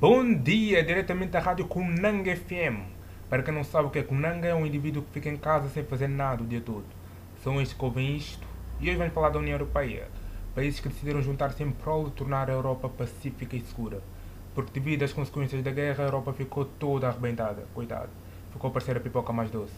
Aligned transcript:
Bom 0.00 0.32
dia, 0.32 0.84
diretamente 0.84 1.32
da 1.32 1.40
rádio 1.40 1.66
Kunanga 1.66 2.30
FM. 2.36 2.86
Para 3.28 3.42
quem 3.42 3.52
não 3.52 3.64
sabe 3.64 3.88
o 3.88 3.90
que 3.90 3.98
é 3.98 4.02
Kunanga, 4.04 4.46
é 4.46 4.54
um 4.54 4.64
indivíduo 4.64 5.02
que 5.02 5.10
fica 5.10 5.28
em 5.28 5.36
casa 5.36 5.68
sem 5.70 5.82
fazer 5.82 6.06
nada 6.06 6.40
o 6.40 6.46
dia 6.46 6.60
todo. 6.60 6.84
São 7.42 7.60
estes 7.60 7.76
que 7.76 7.84
ouvem 7.84 8.16
isto. 8.16 8.46
E 8.78 8.88
hoje 8.88 8.96
vamos 8.96 9.12
falar 9.12 9.30
da 9.30 9.40
União 9.40 9.54
Europeia. 9.54 10.06
Países 10.54 10.78
que 10.78 10.88
decidiram 10.88 11.20
juntar-se 11.20 11.64
em 11.64 11.72
prol 11.72 12.04
de 12.04 12.12
tornar 12.12 12.48
a 12.48 12.52
Europa 12.52 12.88
pacífica 12.88 13.56
e 13.56 13.60
segura. 13.60 14.00
Porque 14.54 14.78
devido 14.78 15.02
às 15.02 15.12
consequências 15.12 15.64
da 15.64 15.72
guerra, 15.72 16.04
a 16.04 16.06
Europa 16.06 16.32
ficou 16.32 16.64
toda 16.64 17.08
arrebentada. 17.08 17.66
Coitado. 17.74 18.10
Ficou 18.52 18.70
a 18.70 18.72
parecer 18.72 18.96
a 18.96 19.00
pipoca 19.00 19.32
mais 19.32 19.50
doce. 19.50 19.74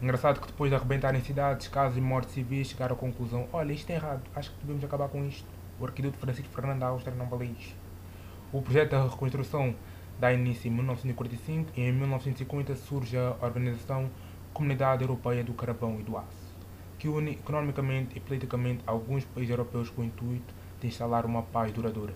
Engraçado 0.00 0.40
que 0.40 0.46
depois 0.46 0.70
de 0.70 0.76
arrebentarem 0.76 1.20
cidades, 1.20 1.68
casos 1.68 1.98
e 1.98 2.00
mortes 2.00 2.32
civis, 2.32 2.68
chegaram 2.68 2.96
à 2.96 2.98
conclusão: 2.98 3.46
olha, 3.52 3.74
isto 3.74 3.90
é 3.90 3.96
errado, 3.96 4.22
acho 4.34 4.50
que 4.50 4.60
devemos 4.62 4.82
acabar 4.82 5.10
com 5.10 5.22
isto. 5.26 5.46
O 5.78 5.84
arquiduque 5.84 6.16
Francisco 6.16 6.48
Fernando 6.54 6.84
Áustria 6.84 7.14
não 7.14 7.26
vale 7.26 7.54
isto. 7.60 7.81
O 8.52 8.60
projeto 8.60 8.90
da 8.90 9.04
reconstrução 9.04 9.74
dá 10.20 10.30
início 10.30 10.68
em 10.68 10.74
1945 10.74 11.70
e 11.74 11.80
em 11.80 11.90
1950 11.90 12.76
surge 12.76 13.16
a 13.16 13.34
Organização 13.40 14.10
Comunidade 14.52 15.00
Europeia 15.00 15.42
do 15.42 15.54
Carvão 15.54 15.98
e 15.98 16.02
do 16.02 16.18
Aço, 16.18 16.54
que 16.98 17.08
une 17.08 17.30
economicamente 17.30 18.14
e 18.14 18.20
politicamente 18.20 18.82
alguns 18.86 19.24
países 19.24 19.48
europeus 19.48 19.88
com 19.88 20.02
o 20.02 20.04
intuito 20.04 20.54
de 20.82 20.86
instalar 20.86 21.24
uma 21.24 21.42
paz 21.42 21.72
duradoura. 21.72 22.12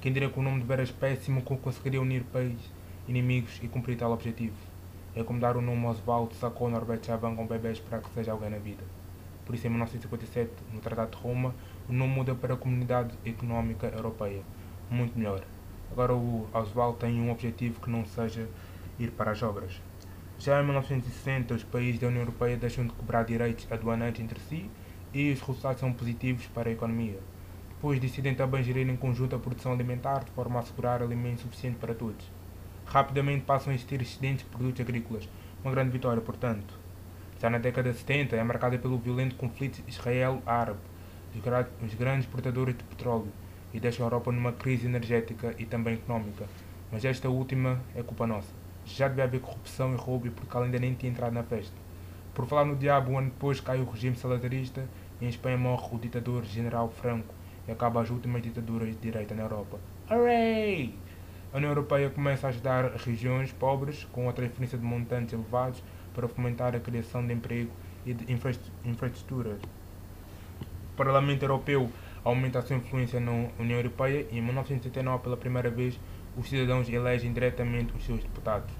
Quem 0.00 0.14
diria 0.14 0.30
que 0.30 0.40
o 0.40 0.42
nome 0.42 0.60
de 0.60 0.66
veras 0.66 0.90
péssimo 0.90 1.42
conseguiria 1.42 2.00
unir 2.00 2.24
países 2.24 2.72
inimigos 3.06 3.60
e 3.62 3.68
cumprir 3.68 3.98
tal 3.98 4.12
objetivo? 4.12 4.56
É 5.14 5.22
como 5.22 5.38
dar 5.38 5.58
o 5.58 5.60
nome 5.60 5.84
Oswaldo 5.88 6.34
Sacou 6.36 6.70
Norberto 6.70 7.06
Chaban 7.06 7.36
com 7.36 7.46
bebês 7.46 7.80
para 7.80 7.98
que 7.98 8.08
seja 8.14 8.32
alguém 8.32 8.48
na 8.48 8.58
vida. 8.58 8.82
Por 9.44 9.54
isso, 9.54 9.66
em 9.66 9.70
1957, 9.70 10.50
no 10.72 10.80
Tratado 10.80 11.14
de 11.14 11.22
Roma, 11.22 11.54
o 11.86 11.92
nome 11.92 12.14
muda 12.14 12.34
para 12.34 12.54
a 12.54 12.56
Comunidade 12.56 13.14
Económica 13.26 13.88
Europeia. 13.88 14.40
Muito 14.90 15.18
melhor. 15.18 15.44
Agora 15.90 16.14
o 16.14 16.48
Oswald 16.52 16.98
tem 16.98 17.20
um 17.20 17.30
objetivo 17.30 17.80
que 17.80 17.90
não 17.90 18.04
seja 18.04 18.48
ir 18.98 19.10
para 19.10 19.30
as 19.30 19.42
obras. 19.42 19.80
Já 20.38 20.60
em 20.60 20.64
1960, 20.64 21.54
os 21.54 21.64
países 21.64 22.00
da 22.00 22.08
União 22.08 22.22
Europeia 22.22 22.56
deixam 22.56 22.86
de 22.86 22.92
cobrar 22.92 23.22
direitos 23.22 23.66
aduaneiros 23.70 24.20
entre 24.20 24.38
si 24.40 24.70
e 25.12 25.32
os 25.32 25.40
resultados 25.40 25.80
são 25.80 25.92
positivos 25.92 26.46
para 26.46 26.68
a 26.68 26.72
economia. 26.72 27.18
Depois 27.70 27.98
decidem 28.00 28.34
também 28.34 28.62
gerir 28.62 28.88
em 28.88 28.96
conjunto 28.96 29.36
a 29.36 29.38
produção 29.38 29.72
alimentar 29.72 30.24
de 30.24 30.30
forma 30.32 30.58
a 30.58 30.62
assegurar 30.62 31.02
alimento 31.02 31.42
suficiente 31.42 31.78
para 31.78 31.94
todos. 31.94 32.30
Rapidamente 32.84 33.44
passam 33.44 33.72
a 33.72 33.74
existir 33.74 34.00
excedentes 34.00 34.44
de 34.44 34.50
produtos 34.50 34.80
agrícolas, 34.80 35.28
uma 35.62 35.72
grande 35.72 35.90
vitória, 35.90 36.20
portanto. 36.20 36.78
Já 37.40 37.50
na 37.50 37.58
década 37.58 37.92
de 37.92 37.98
70 37.98 38.36
é 38.36 38.42
marcada 38.42 38.78
pelo 38.78 38.98
violento 38.98 39.36
conflito 39.36 39.82
Israel-Árabe, 39.86 40.80
os 41.82 41.94
grandes 41.94 42.24
exportadores 42.24 42.76
de 42.76 42.84
petróleo, 42.84 43.32
e 43.72 43.80
deixa 43.80 44.02
a 44.02 44.06
Europa 44.06 44.32
numa 44.32 44.52
crise 44.52 44.86
energética 44.86 45.54
e 45.58 45.64
também 45.64 45.94
económica. 45.94 46.46
Mas 46.90 47.04
esta 47.04 47.28
última 47.28 47.80
é 47.94 48.02
culpa 48.02 48.26
nossa. 48.26 48.52
Já 48.84 49.08
devia 49.08 49.24
haver 49.24 49.40
corrupção 49.40 49.92
e 49.92 49.96
roubo 49.96 50.30
porque 50.30 50.56
ela 50.56 50.66
ainda 50.66 50.78
nem 50.78 50.94
tinha 50.94 51.10
entrado 51.10 51.32
na 51.32 51.42
festa. 51.42 51.74
Por 52.32 52.46
falar 52.46 52.64
no 52.64 52.76
diabo, 52.76 53.12
um 53.12 53.18
ano 53.18 53.30
depois 53.30 53.60
cai 53.60 53.80
o 53.80 53.90
regime 53.90 54.14
salazarista 54.16 54.86
e 55.20 55.24
em 55.24 55.28
Espanha 55.28 55.56
morre 55.56 55.88
o 55.90 55.98
ditador 55.98 56.44
General 56.44 56.88
Franco 56.90 57.34
e 57.66 57.72
acaba 57.72 58.00
as 58.02 58.10
últimas 58.10 58.42
ditaduras 58.42 58.90
de 58.90 58.96
direita 58.96 59.34
na 59.34 59.42
Europa. 59.42 59.78
Hooray! 60.10 60.94
A 61.52 61.56
União 61.56 61.70
Europeia 61.70 62.10
começa 62.10 62.46
a 62.46 62.50
ajudar 62.50 62.92
regiões 62.96 63.52
pobres 63.52 64.04
com 64.12 64.28
a 64.28 64.32
transferência 64.32 64.76
de 64.76 64.84
montantes 64.84 65.32
elevados 65.32 65.82
para 66.14 66.28
fomentar 66.28 66.76
a 66.76 66.80
criação 66.80 67.26
de 67.26 67.32
emprego 67.32 67.70
e 68.04 68.12
de 68.12 68.30
infraestruturas. 68.84 69.60
O 69.62 70.96
Parlamento 70.96 71.42
Europeu 71.42 71.90
aumenta 72.26 72.58
a 72.58 72.62
sua 72.62 72.74
influência 72.74 73.20
na 73.20 73.30
União 73.56 73.78
Europeia 73.78 74.26
e 74.32 74.38
em 74.38 74.42
1979, 74.42 75.22
pela 75.22 75.36
primeira 75.36 75.70
vez, 75.70 75.96
os 76.36 76.48
cidadãos 76.48 76.88
elegem 76.88 77.32
diretamente 77.32 77.94
os 77.96 78.04
seus 78.04 78.20
deputados. 78.20 78.74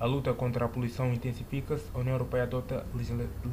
A 0.00 0.04
luta 0.04 0.34
contra 0.34 0.64
a 0.64 0.68
poluição 0.68 1.12
intensifica-se, 1.12 1.84
a 1.94 1.98
União 1.98 2.14
Europeia 2.14 2.42
adota 2.42 2.84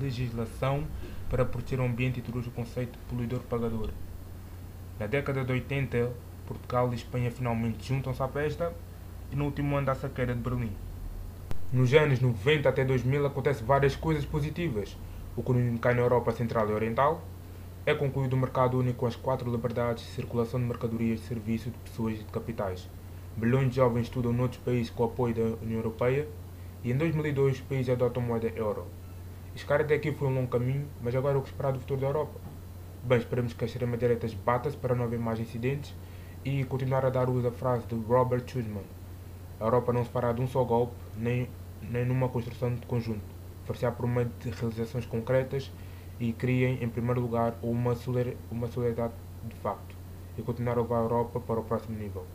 legislação 0.01 0.83
para 1.29 1.45
proteger 1.45 1.79
o 1.79 1.83
ambiente 1.83 2.17
e 2.17 2.19
introduz 2.21 2.47
o 2.47 2.51
conceito 2.51 2.93
de 2.93 3.05
poluidor-pagador. 3.05 3.91
Na 4.99 5.05
década 5.05 5.43
de 5.43 5.51
80, 5.51 6.11
Portugal 6.47 6.91
e 6.91 6.95
Espanha 6.95 7.29
finalmente 7.29 7.87
juntam-se 7.87 8.23
à 8.23 8.27
festa 8.27 8.73
e 9.31 9.35
no 9.35 9.45
último 9.45 9.75
ano 9.75 9.85
dá-se 9.85 10.07
a 10.07 10.09
queda 10.09 10.33
de 10.33 10.39
Berlim. 10.41 10.71
Nos 11.71 11.93
anos 11.93 12.19
90 12.19 12.67
até 12.67 12.83
2000 12.83 13.27
acontecem 13.27 13.63
várias 13.63 13.95
coisas 13.95 14.25
positivas. 14.25 14.97
O 15.35 15.43
comunismo 15.43 15.77
cai 15.77 15.93
na 15.93 16.01
Europa 16.01 16.31
Central 16.31 16.67
e 16.69 16.73
Oriental, 16.73 17.21
é 17.85 17.93
concluído 17.93 18.33
o 18.33 18.37
mercado 18.37 18.79
único 18.79 19.01
com 19.01 19.05
as 19.05 19.15
quatro 19.15 19.49
liberdades 19.51 20.03
de 20.03 20.09
circulação 20.09 20.59
de 20.59 20.65
mercadorias, 20.65 21.19
de 21.19 21.27
serviços, 21.27 21.71
de 21.71 21.77
pessoas 21.77 22.15
e 22.15 22.23
de 22.23 22.31
capitais. 22.31 22.89
Bilhões 23.37 23.69
de 23.69 23.75
jovens 23.75 24.03
estudam 24.03 24.33
noutros 24.33 24.59
países 24.63 24.89
com 24.89 25.03
o 25.03 25.05
apoio 25.05 25.35
da 25.35 25.43
União 25.63 25.77
Europeia 25.77 26.27
e 26.83 26.91
em 26.91 26.97
2002 26.97 27.57
os 27.57 27.61
países 27.61 27.93
adotam 27.93 28.23
moeda 28.23 28.51
euro. 28.55 28.87
Chegar 29.55 29.81
até 29.81 29.93
aqui 29.93 30.11
foi 30.11 30.27
um 30.27 30.33
longo 30.33 30.47
caminho, 30.47 30.87
mas 30.99 31.15
agora 31.15 31.37
o 31.37 31.43
que 31.43 31.49
esperar 31.49 31.73
do 31.73 31.79
futuro 31.79 32.01
da 32.01 32.07
Europa? 32.07 32.39
Bem, 33.03 33.19
esperamos 33.19 33.53
que 33.53 33.63
a 33.63 33.67
extrema-direita 33.67 34.27
bata-se 34.43 34.75
para 34.75 34.95
não 34.95 35.03
haver 35.05 35.19
mais 35.19 35.39
incidentes 35.39 35.93
e 36.43 36.63
continuar 36.63 37.05
a 37.05 37.11
dar 37.11 37.29
uso 37.29 37.47
à 37.47 37.51
frase 37.51 37.85
de 37.85 37.93
Robert 37.93 38.45
Schuman. 38.47 38.81
A 39.59 39.63
Europa 39.63 39.93
não 39.93 40.03
se 40.03 40.09
fará 40.09 40.33
de 40.33 40.41
um 40.41 40.47
só 40.47 40.63
golpe, 40.63 40.95
nem, 41.15 41.47
nem 41.83 42.03
numa 42.03 42.29
construção 42.29 42.73
de 42.73 42.85
conjunto. 42.87 43.21
Far-se-á 43.65 43.91
por 43.91 44.07
meio 44.07 44.31
de 44.39 44.49
realizações 44.49 45.05
concretas 45.05 45.71
e 46.19 46.33
criem, 46.33 46.83
em 46.83 46.89
primeiro 46.89 47.21
lugar, 47.21 47.57
uma 47.61 47.95
solidariedade 47.95 49.15
de 49.43 49.55
facto 49.55 49.97
e 50.37 50.43
continuar 50.43 50.77
a 50.77 50.81
levar 50.81 50.99
a 50.99 51.01
Europa 51.03 51.39
para 51.41 51.59
o 51.59 51.65
próximo 51.65 51.97
nível. 51.97 52.29